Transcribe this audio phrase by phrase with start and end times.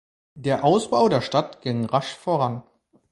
[0.33, 2.63] Der Ausbau der Stadt ging rasch voran.